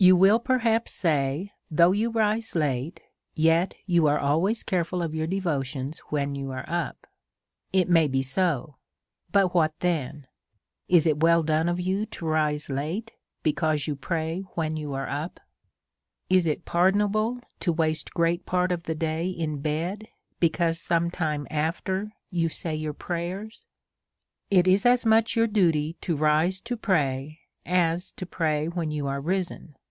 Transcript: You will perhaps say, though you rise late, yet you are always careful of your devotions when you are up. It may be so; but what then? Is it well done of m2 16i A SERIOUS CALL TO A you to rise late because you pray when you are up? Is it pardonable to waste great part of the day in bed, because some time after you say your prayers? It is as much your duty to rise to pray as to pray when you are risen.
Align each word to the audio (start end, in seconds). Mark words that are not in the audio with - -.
You 0.00 0.14
will 0.14 0.38
perhaps 0.38 0.92
say, 0.92 1.50
though 1.72 1.90
you 1.90 2.08
rise 2.10 2.54
late, 2.54 3.00
yet 3.34 3.74
you 3.84 4.06
are 4.06 4.20
always 4.20 4.62
careful 4.62 5.02
of 5.02 5.12
your 5.12 5.26
devotions 5.26 5.98
when 6.10 6.36
you 6.36 6.52
are 6.52 6.64
up. 6.68 7.08
It 7.72 7.88
may 7.90 8.06
be 8.06 8.22
so; 8.22 8.76
but 9.32 9.56
what 9.56 9.80
then? 9.80 10.28
Is 10.86 11.04
it 11.04 11.18
well 11.18 11.42
done 11.42 11.68
of 11.68 11.78
m2 11.78 11.80
16i 11.80 11.80
A 11.80 11.82
SERIOUS 11.82 11.88
CALL 11.88 11.94
TO 11.94 11.98
A 11.98 11.98
you 11.98 12.06
to 12.06 12.26
rise 12.28 12.70
late 12.70 13.12
because 13.42 13.86
you 13.88 13.96
pray 13.96 14.38
when 14.54 14.76
you 14.76 14.94
are 14.94 15.08
up? 15.08 15.40
Is 16.30 16.46
it 16.46 16.64
pardonable 16.64 17.40
to 17.58 17.72
waste 17.72 18.14
great 18.14 18.46
part 18.46 18.70
of 18.70 18.84
the 18.84 18.94
day 18.94 19.28
in 19.28 19.60
bed, 19.60 20.06
because 20.38 20.80
some 20.80 21.10
time 21.10 21.44
after 21.50 22.12
you 22.30 22.48
say 22.48 22.76
your 22.76 22.94
prayers? 22.94 23.64
It 24.48 24.68
is 24.68 24.86
as 24.86 25.04
much 25.04 25.34
your 25.34 25.48
duty 25.48 25.94
to 26.02 26.14
rise 26.14 26.60
to 26.60 26.76
pray 26.76 27.40
as 27.66 28.12
to 28.12 28.24
pray 28.26 28.68
when 28.68 28.92
you 28.92 29.08
are 29.08 29.20
risen. 29.20 29.74